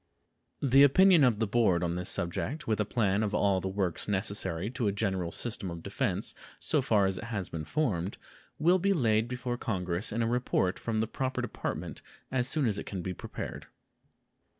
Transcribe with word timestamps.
The 0.63 0.81
opinion 0.81 1.23
of 1.23 1.37
the 1.37 1.45
Board 1.45 1.83
on 1.83 1.93
this 1.93 2.09
subject, 2.09 2.65
with 2.67 2.79
a 2.79 2.85
plan 2.85 3.21
of 3.21 3.35
all 3.35 3.61
the 3.61 3.67
works 3.67 4.07
necessary 4.07 4.71
to 4.71 4.87
a 4.87 4.91
general 4.91 5.31
system 5.31 5.69
of 5.69 5.83
defense 5.83 6.33
so 6.59 6.81
far 6.81 7.05
as 7.05 7.19
it 7.19 7.25
has 7.25 7.49
been 7.49 7.65
formed, 7.65 8.17
will 8.57 8.79
be 8.79 8.93
laid 8.93 9.27
before 9.27 9.59
Congress 9.59 10.11
in 10.11 10.23
a 10.23 10.27
report 10.27 10.79
from 10.79 11.01
the 11.01 11.07
proper 11.07 11.39
department 11.43 12.01
as 12.31 12.47
soon 12.47 12.65
as 12.65 12.79
it 12.79 12.85
can 12.87 13.03
be 13.03 13.13
prepared. 13.13 13.67